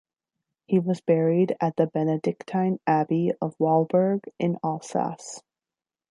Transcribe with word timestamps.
He 0.65 0.79
was 0.79 0.99
buried 0.99 1.55
at 1.61 1.75
the 1.75 1.85
Benedictine 1.85 2.79
abbey 2.87 3.33
of 3.39 3.55
Walburg 3.59 4.21
in 4.39 4.57
Alsace. 4.63 5.43